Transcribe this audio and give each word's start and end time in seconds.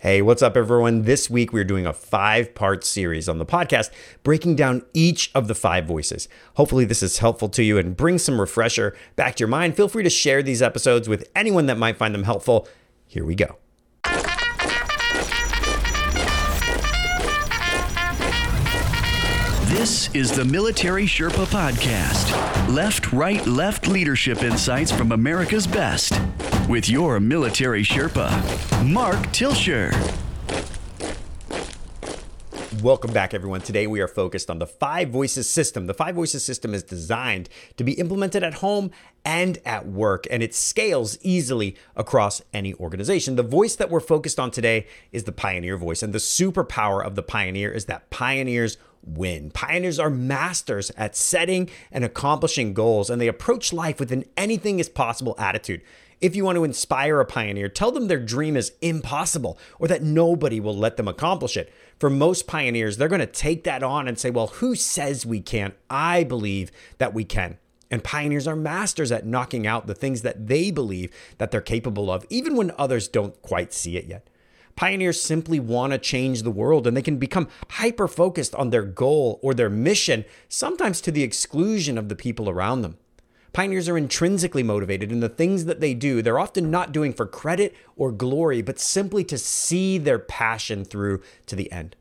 Hey, 0.00 0.22
what's 0.22 0.42
up, 0.42 0.56
everyone? 0.56 1.02
This 1.02 1.28
week 1.28 1.52
we're 1.52 1.64
doing 1.64 1.84
a 1.84 1.92
five 1.92 2.54
part 2.54 2.84
series 2.84 3.28
on 3.28 3.38
the 3.38 3.44
podcast, 3.44 3.90
breaking 4.22 4.54
down 4.54 4.82
each 4.94 5.32
of 5.34 5.48
the 5.48 5.56
five 5.56 5.86
voices. 5.86 6.28
Hopefully, 6.54 6.84
this 6.84 7.02
is 7.02 7.18
helpful 7.18 7.48
to 7.48 7.64
you 7.64 7.78
and 7.78 7.96
brings 7.96 8.22
some 8.22 8.40
refresher 8.40 8.96
back 9.16 9.34
to 9.34 9.40
your 9.40 9.48
mind. 9.48 9.74
Feel 9.74 9.88
free 9.88 10.04
to 10.04 10.10
share 10.10 10.40
these 10.40 10.62
episodes 10.62 11.08
with 11.08 11.28
anyone 11.34 11.66
that 11.66 11.78
might 11.78 11.96
find 11.96 12.14
them 12.14 12.22
helpful. 12.22 12.68
Here 13.08 13.24
we 13.24 13.34
go. 13.34 13.56
This 19.66 20.14
is 20.14 20.30
the 20.30 20.44
Military 20.44 21.06
Sherpa 21.06 21.46
Podcast. 21.46 22.68
Left, 22.72 23.12
right, 23.12 23.44
left 23.48 23.88
leadership 23.88 24.44
insights 24.44 24.92
from 24.92 25.10
America's 25.10 25.66
best. 25.66 26.12
With 26.68 26.90
your 26.90 27.18
military 27.18 27.82
Sherpa, 27.82 28.86
Mark 28.86 29.16
Tilsher. 29.28 29.90
Welcome 32.82 33.10
back, 33.10 33.32
everyone. 33.32 33.62
Today 33.62 33.86
we 33.86 34.02
are 34.02 34.06
focused 34.06 34.50
on 34.50 34.58
the 34.58 34.66
Five 34.66 35.08
Voices 35.08 35.48
system. 35.48 35.86
The 35.86 35.94
Five 35.94 36.14
Voices 36.14 36.44
system 36.44 36.74
is 36.74 36.82
designed 36.82 37.48
to 37.78 37.84
be 37.84 37.92
implemented 37.92 38.42
at 38.42 38.54
home 38.54 38.90
and 39.24 39.56
at 39.64 39.86
work, 39.86 40.26
and 40.30 40.42
it 40.42 40.54
scales 40.54 41.16
easily 41.22 41.74
across 41.96 42.42
any 42.52 42.74
organization. 42.74 43.36
The 43.36 43.42
voice 43.42 43.74
that 43.76 43.88
we're 43.88 44.00
focused 44.00 44.38
on 44.38 44.50
today 44.50 44.86
is 45.10 45.24
the 45.24 45.32
pioneer 45.32 45.78
voice, 45.78 46.02
and 46.02 46.12
the 46.12 46.18
superpower 46.18 47.02
of 47.02 47.14
the 47.14 47.22
pioneer 47.22 47.72
is 47.72 47.86
that 47.86 48.10
pioneers 48.10 48.76
win. 49.02 49.50
Pioneers 49.52 49.98
are 49.98 50.10
masters 50.10 50.90
at 50.98 51.16
setting 51.16 51.70
and 51.90 52.04
accomplishing 52.04 52.74
goals, 52.74 53.08
and 53.08 53.22
they 53.22 53.28
approach 53.28 53.72
life 53.72 53.98
with 53.98 54.12
an 54.12 54.26
anything 54.36 54.78
is 54.80 54.90
possible 54.90 55.34
attitude. 55.38 55.80
If 56.20 56.34
you 56.34 56.44
want 56.44 56.56
to 56.56 56.64
inspire 56.64 57.20
a 57.20 57.24
pioneer, 57.24 57.68
tell 57.68 57.92
them 57.92 58.08
their 58.08 58.18
dream 58.18 58.56
is 58.56 58.72
impossible 58.80 59.56
or 59.78 59.86
that 59.86 60.02
nobody 60.02 60.58
will 60.58 60.76
let 60.76 60.96
them 60.96 61.06
accomplish 61.06 61.56
it. 61.56 61.72
For 62.00 62.10
most 62.10 62.46
pioneers, 62.46 62.96
they're 62.96 63.08
going 63.08 63.20
to 63.20 63.26
take 63.26 63.64
that 63.64 63.84
on 63.84 64.08
and 64.08 64.18
say, 64.18 64.30
Well, 64.30 64.48
who 64.48 64.74
says 64.74 65.24
we 65.24 65.40
can't? 65.40 65.74
I 65.88 66.24
believe 66.24 66.72
that 66.98 67.14
we 67.14 67.24
can. 67.24 67.58
And 67.90 68.04
pioneers 68.04 68.46
are 68.46 68.56
masters 68.56 69.12
at 69.12 69.26
knocking 69.26 69.66
out 69.66 69.86
the 69.86 69.94
things 69.94 70.22
that 70.22 70.48
they 70.48 70.70
believe 70.70 71.10
that 71.38 71.50
they're 71.50 71.60
capable 71.60 72.10
of, 72.10 72.26
even 72.28 72.56
when 72.56 72.72
others 72.76 73.08
don't 73.08 73.40
quite 73.40 73.72
see 73.72 73.96
it 73.96 74.06
yet. 74.06 74.28
Pioneers 74.76 75.20
simply 75.20 75.58
want 75.58 75.92
to 75.92 75.98
change 75.98 76.42
the 76.42 76.50
world 76.50 76.86
and 76.86 76.96
they 76.96 77.02
can 77.02 77.16
become 77.16 77.48
hyper 77.70 78.06
focused 78.06 78.54
on 78.54 78.70
their 78.70 78.84
goal 78.84 79.40
or 79.42 79.54
their 79.54 79.70
mission, 79.70 80.24
sometimes 80.48 81.00
to 81.00 81.10
the 81.10 81.22
exclusion 81.22 81.96
of 81.96 82.08
the 82.08 82.14
people 82.14 82.48
around 82.48 82.82
them. 82.82 82.96
Pioneers 83.52 83.88
are 83.88 83.98
intrinsically 83.98 84.62
motivated 84.62 85.10
in 85.10 85.20
the 85.20 85.28
things 85.28 85.64
that 85.64 85.80
they 85.80 85.94
do. 85.94 86.22
They're 86.22 86.38
often 86.38 86.70
not 86.70 86.92
doing 86.92 87.12
for 87.12 87.26
credit 87.26 87.74
or 87.96 88.12
glory, 88.12 88.62
but 88.62 88.78
simply 88.78 89.24
to 89.24 89.38
see 89.38 89.98
their 89.98 90.18
passion 90.18 90.84
through 90.84 91.22
to 91.46 91.56
the 91.56 91.70
end. 91.72 91.96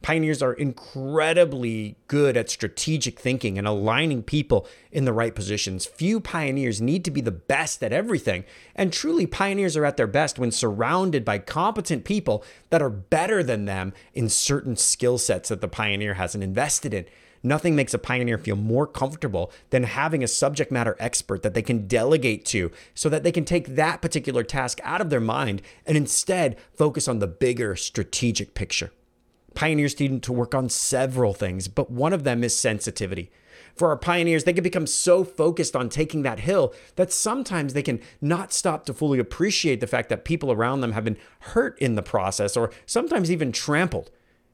Pioneers 0.00 0.42
are 0.42 0.52
incredibly 0.52 1.96
good 2.06 2.36
at 2.36 2.48
strategic 2.48 3.18
thinking 3.18 3.58
and 3.58 3.66
aligning 3.66 4.22
people 4.22 4.66
in 4.92 5.04
the 5.04 5.12
right 5.12 5.34
positions. 5.34 5.86
Few 5.86 6.20
pioneers 6.20 6.80
need 6.80 7.04
to 7.04 7.10
be 7.10 7.20
the 7.20 7.32
best 7.32 7.82
at 7.82 7.92
everything, 7.92 8.44
and 8.76 8.92
truly, 8.92 9.26
pioneers 9.26 9.76
are 9.76 9.84
at 9.84 9.96
their 9.96 10.06
best 10.06 10.38
when 10.38 10.52
surrounded 10.52 11.24
by 11.24 11.38
competent 11.38 12.04
people 12.04 12.44
that 12.70 12.82
are 12.82 12.90
better 12.90 13.42
than 13.42 13.64
them 13.64 13.92
in 14.14 14.28
certain 14.28 14.76
skill 14.76 15.18
sets 15.18 15.48
that 15.48 15.60
the 15.60 15.68
pioneer 15.68 16.14
hasn't 16.14 16.44
invested 16.44 16.94
in. 16.94 17.04
Nothing 17.42 17.76
makes 17.76 17.94
a 17.94 17.98
pioneer 17.98 18.38
feel 18.38 18.56
more 18.56 18.86
comfortable 18.86 19.52
than 19.70 19.84
having 19.84 20.22
a 20.22 20.28
subject 20.28 20.72
matter 20.72 20.96
expert 20.98 21.42
that 21.42 21.54
they 21.54 21.62
can 21.62 21.86
delegate 21.86 22.44
to 22.46 22.70
so 22.94 23.08
that 23.08 23.22
they 23.22 23.32
can 23.32 23.44
take 23.44 23.76
that 23.76 24.02
particular 24.02 24.42
task 24.42 24.80
out 24.82 25.00
of 25.00 25.10
their 25.10 25.20
mind 25.20 25.62
and 25.86 25.96
instead 25.96 26.58
focus 26.74 27.08
on 27.08 27.18
the 27.18 27.26
bigger 27.26 27.76
strategic 27.76 28.54
picture. 28.54 28.90
Pioneers 29.54 29.98
need 29.98 30.22
to 30.22 30.32
work 30.32 30.54
on 30.54 30.68
several 30.68 31.34
things, 31.34 31.68
but 31.68 31.90
one 31.90 32.12
of 32.12 32.24
them 32.24 32.44
is 32.44 32.54
sensitivity. 32.54 33.30
For 33.74 33.88
our 33.88 33.96
pioneers, 33.96 34.44
they 34.44 34.52
can 34.52 34.64
become 34.64 34.86
so 34.86 35.24
focused 35.24 35.76
on 35.76 35.88
taking 35.88 36.22
that 36.22 36.40
hill 36.40 36.74
that 36.96 37.12
sometimes 37.12 37.72
they 37.72 37.82
can 37.82 38.00
not 38.20 38.52
stop 38.52 38.84
to 38.86 38.94
fully 38.94 39.18
appreciate 39.18 39.80
the 39.80 39.86
fact 39.86 40.08
that 40.08 40.24
people 40.24 40.50
around 40.50 40.80
them 40.80 40.92
have 40.92 41.04
been 41.04 41.16
hurt 41.40 41.78
in 41.78 41.94
the 41.94 42.02
process 42.02 42.56
or 42.56 42.70
sometimes 42.86 43.30
even 43.30 43.52
trampled. 43.52 44.10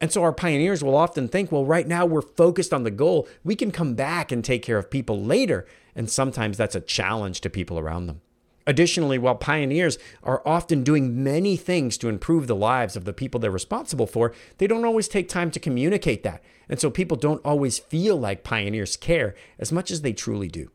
And 0.00 0.12
so 0.12 0.22
our 0.22 0.32
pioneers 0.32 0.82
will 0.82 0.96
often 0.96 1.28
think, 1.28 1.50
well, 1.50 1.64
right 1.64 1.86
now 1.86 2.06
we're 2.06 2.22
focused 2.22 2.72
on 2.72 2.84
the 2.84 2.90
goal. 2.90 3.28
We 3.42 3.56
can 3.56 3.70
come 3.70 3.94
back 3.94 4.30
and 4.30 4.44
take 4.44 4.62
care 4.62 4.78
of 4.78 4.90
people 4.90 5.20
later. 5.22 5.66
And 5.94 6.08
sometimes 6.08 6.56
that's 6.56 6.76
a 6.76 6.80
challenge 6.80 7.40
to 7.40 7.50
people 7.50 7.78
around 7.78 8.06
them. 8.06 8.20
Additionally, 8.68 9.16
while 9.16 9.34
pioneers 9.34 9.98
are 10.22 10.42
often 10.44 10.84
doing 10.84 11.24
many 11.24 11.56
things 11.56 11.96
to 11.96 12.08
improve 12.10 12.46
the 12.46 12.54
lives 12.54 12.96
of 12.96 13.06
the 13.06 13.14
people 13.14 13.40
they're 13.40 13.50
responsible 13.50 14.06
for, 14.06 14.34
they 14.58 14.66
don't 14.66 14.84
always 14.84 15.08
take 15.08 15.26
time 15.26 15.50
to 15.50 15.58
communicate 15.58 16.22
that. 16.22 16.44
And 16.68 16.78
so 16.78 16.90
people 16.90 17.16
don't 17.16 17.44
always 17.46 17.78
feel 17.78 18.16
like 18.16 18.44
pioneers 18.44 18.94
care 18.96 19.34
as 19.58 19.72
much 19.72 19.90
as 19.90 20.02
they 20.02 20.12
truly 20.12 20.48
do. 20.48 20.70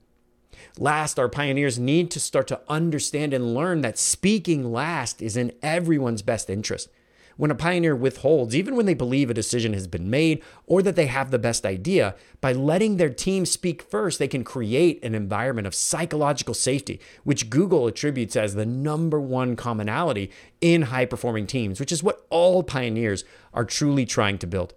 Last, 0.79 1.19
our 1.19 1.29
pioneers 1.29 1.77
need 1.77 2.09
to 2.11 2.19
start 2.19 2.47
to 2.47 2.61
understand 2.67 3.31
and 3.31 3.53
learn 3.53 3.81
that 3.81 3.99
speaking 3.99 4.71
last 4.71 5.21
is 5.21 5.37
in 5.37 5.51
everyone's 5.61 6.23
best 6.23 6.49
interest. 6.49 6.89
When 7.35 7.51
a 7.51 7.55
pioneer 7.55 7.95
withholds, 7.95 8.55
even 8.55 8.75
when 8.75 8.85
they 8.85 8.93
believe 8.93 9.29
a 9.29 9.33
decision 9.33 9.73
has 9.73 9.87
been 9.87 10.09
made 10.09 10.43
or 10.67 10.81
that 10.83 10.95
they 10.95 11.07
have 11.07 11.31
the 11.31 11.39
best 11.39 11.65
idea, 11.65 12.15
by 12.41 12.53
letting 12.53 12.97
their 12.97 13.09
team 13.09 13.45
speak 13.45 13.81
first, 13.81 14.19
they 14.19 14.27
can 14.27 14.43
create 14.43 15.03
an 15.03 15.15
environment 15.15 15.65
of 15.65 15.73
psychological 15.73 16.53
safety, 16.53 16.99
which 17.23 17.49
Google 17.49 17.87
attributes 17.87 18.35
as 18.35 18.53
the 18.53 18.65
number 18.65 19.19
one 19.19 19.55
commonality 19.55 20.29
in 20.61 20.83
high 20.83 21.05
performing 21.05 21.47
teams, 21.47 21.79
which 21.79 21.91
is 21.91 22.03
what 22.03 22.25
all 22.29 22.61
pioneers 22.61 23.23
are 23.53 23.65
truly 23.65 24.05
trying 24.05 24.37
to 24.37 24.47
build. 24.47 24.73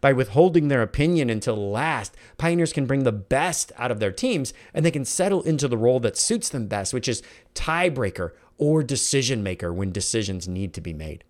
By 0.00 0.12
withholding 0.12 0.68
their 0.68 0.82
opinion 0.82 1.28
until 1.28 1.70
last, 1.70 2.14
pioneers 2.36 2.72
can 2.72 2.86
bring 2.86 3.04
the 3.04 3.12
best 3.12 3.72
out 3.76 3.90
of 3.90 4.00
their 4.00 4.12
teams 4.12 4.54
and 4.72 4.84
they 4.84 4.90
can 4.90 5.04
settle 5.04 5.42
into 5.42 5.68
the 5.68 5.76
role 5.76 6.00
that 6.00 6.16
suits 6.16 6.48
them 6.48 6.68
best, 6.68 6.94
which 6.94 7.08
is 7.08 7.22
tiebreaker 7.54 8.32
or 8.58 8.82
decision 8.82 9.42
maker 9.42 9.72
when 9.72 9.92
decisions 9.92 10.46
need 10.46 10.72
to 10.74 10.80
be 10.80 10.92
made. 10.92 11.24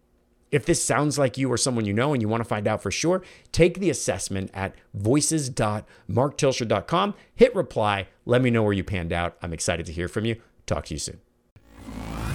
If 0.51 0.65
this 0.65 0.83
sounds 0.83 1.19
like 1.19 1.37
you 1.37 1.53
or 1.53 1.57
someone 1.57 1.85
you 1.85 1.93
know 1.93 2.13
and 2.13 2.23
you 2.23 2.29
want 2.29 2.43
to 2.43 2.49
find 2.49 2.67
out 2.67 2.83
for 2.83 2.91
sure, 2.91 3.23
take 3.53 3.79
the 3.81 3.91
assessment 3.91 4.51
at 4.55 4.75
voices.marktilsher.com, 4.95 7.15
hit 7.35 7.55
reply, 7.55 8.09
let 8.25 8.43
me 8.43 8.51
know 8.51 8.63
where 8.63 8.73
you 8.73 8.85
panned 8.85 9.13
out. 9.13 9.37
I'm 9.43 9.53
excited 9.53 9.85
to 9.87 9.93
hear 9.93 10.09
from 10.09 10.25
you. 10.25 10.37
Talk 10.67 10.87
to 10.87 10.95
you 10.95 10.99
soon. 10.99 11.21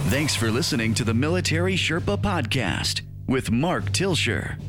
Thanks 0.09 0.35
for 0.35 0.51
listening 0.51 0.94
to 0.96 1.03
the 1.03 1.13
Military 1.13 1.75
Sherpa 1.75 2.22
Podcast 2.22 3.01
with 3.25 3.51
Mark 3.51 3.85
Tilsher. 3.85 4.59